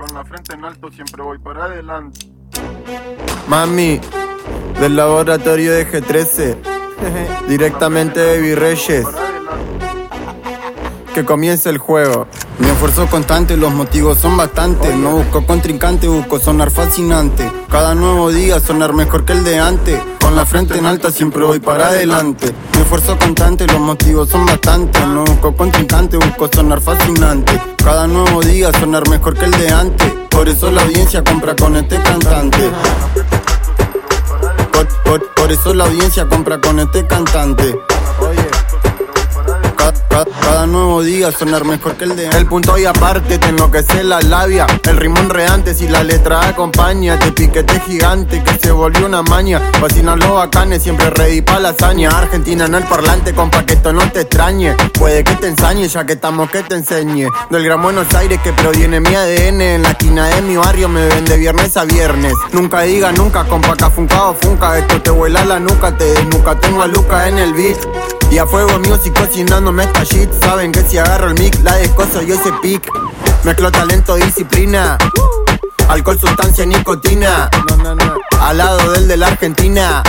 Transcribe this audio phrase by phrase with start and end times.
[0.00, 2.20] Con la frente en alto siempre voy para adelante.
[3.48, 4.00] Mami,
[4.80, 6.56] del laboratorio de G13,
[7.48, 9.06] directamente de Virreyes,
[11.12, 12.26] que comience el juego.
[12.60, 14.96] Mi esfuerzo constante, los motivos son bastantes.
[14.96, 17.52] No busco contrincante, busco sonar fascinante.
[17.68, 20.00] Cada nuevo día sonar mejor que el de antes.
[20.18, 22.54] Con la frente en alta siempre voy para adelante.
[22.92, 25.06] Esfuerzo constante, los motivos son bastantes.
[25.06, 27.52] No busco contrincante, busco sonar fascinante.
[27.76, 30.12] Cada nuevo día sonar mejor que el de antes.
[30.28, 32.68] Por eso la audiencia compra con este cantante.
[34.72, 37.78] Por, por- por eso la audiencia compra con este cantante.
[40.10, 43.48] Ca- ca- Cada nuevo día sonar mejor que el de El punto y aparte te
[43.48, 44.66] enloquece la labia.
[44.82, 47.18] El ritmo enredante si la letra acompaña.
[47.18, 49.60] Te piquete gigante que se volvió una maña.
[49.80, 51.74] Vacinan los bacanes siempre ready pa' la
[52.10, 54.74] Argentina en el parlante compa que esto no te extrañe.
[54.98, 57.28] Puede que te ensañe ya que estamos que te enseñe.
[57.50, 61.06] Del Gran Buenos Aires que proviene mi ADN En la esquina de mi barrio me
[61.06, 62.34] ven de viernes a viernes.
[62.52, 64.76] Nunca diga nunca compa que afuncado funca.
[64.76, 66.58] Esto te vuela la nuca, te desnuca.
[66.58, 67.78] Tengo a Luca en el beat
[68.30, 70.30] y a fuego music cocinándome esta shit.
[70.40, 72.88] Saben que si agarro el mic la descoso yo ese pic.
[73.44, 74.96] Mezclo talento y disciplina.
[75.88, 77.50] Alcohol, sustancia, nicotina.
[78.40, 80.02] Al lado del de la Argentina.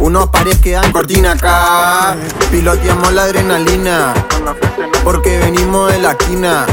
[0.00, 2.16] Unos pares que dan cortina acá.
[2.50, 4.14] Piloteamos la adrenalina.
[4.44, 4.54] La.
[5.02, 6.66] Porque venimos de la esquina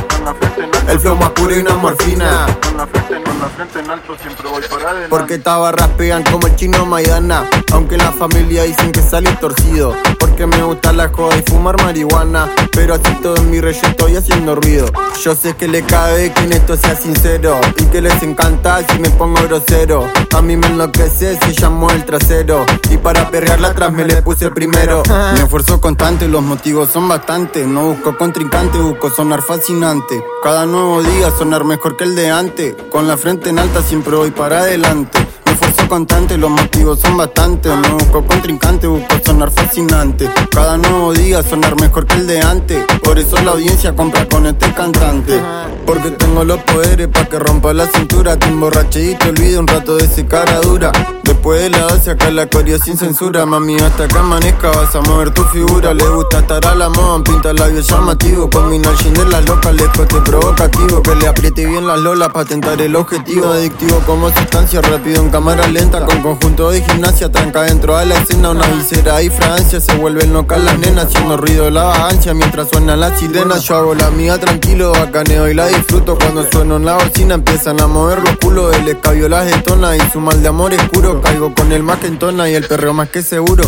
[0.88, 2.46] El flow más puro y una morfina.
[2.62, 5.08] Con la frente, con la frente en alto siempre voy para adelante.
[5.10, 7.50] Porque estas barras pegan como el chino Maidana.
[7.72, 9.96] Aunque en la familia dicen que salí torcido.
[10.20, 12.50] Porque me gusta la joda y fumar marihuana.
[12.72, 14.88] Pero así todo en mi rey estoy haciendo ruido.
[15.24, 17.60] Yo sé que le cabe que en esto sea sincero.
[17.78, 20.08] Y que les encanta si me pongo grosero.
[20.36, 22.66] A mí me enloquece si llamo el trasero.
[22.90, 25.04] Y para perrearla atrás me le puse primero.
[25.34, 27.66] Mi esfuerzo constante, los motivos son bastantes.
[27.66, 30.11] No busco contrincante, busco sonar fascinante
[30.44, 32.76] Cada nuevo día sonar mejor que el de antes.
[32.90, 35.20] Con la frente en alta siempre voy para adelante.
[35.46, 37.72] Mi esfuerzo constante, los motivos son bastantes.
[37.72, 40.30] No busco contrincante, busco sonar fascinante.
[40.52, 42.84] Cada nuevo día sonar mejor que el de antes.
[43.02, 45.40] Por eso la audiencia compra con este cantante.
[45.86, 48.38] Porque tengo los poderes pa' que rompa la cintura.
[48.38, 50.92] Te emborrache y te olvide un rato de ese cara dura
[51.42, 53.48] Después de la acá la coreo sin censura.
[53.48, 55.92] Mami hasta que amanezca vas a mover tu figura.
[55.92, 58.48] Le gusta estar a la moda, pinta labios llamativo.
[58.48, 62.30] Combina el gin de las locas, lejos te provocativo Que le apriete bien las lolas
[62.30, 63.48] pa' tentar el objetivo.
[63.48, 66.06] Adictivo como sustancia, rápido en cámara lenta.
[66.06, 68.52] Con conjunto de gimnasia, tranca dentro de la escena.
[68.52, 73.00] Una visera y Francia, se vuelven locas las nenas Haciendo ruido la vagancia mientras suenan
[73.00, 76.20] las sirenas Yo hago la mía tranquilo, bacaneo y la disfruto.
[76.20, 78.76] Cuando sueno en la bocina empiezan a mover los culos.
[78.78, 82.50] El escabio las detona y su mal de amor oscuro Con el más que entona
[82.50, 83.64] y el perreo más que seguro.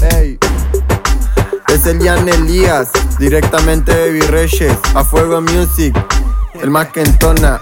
[1.69, 5.96] Es el Jan Elías, directamente de Virreyes A Fuego Music,
[6.62, 7.62] el más que entona